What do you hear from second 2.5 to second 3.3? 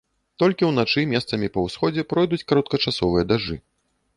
кароткачасовыя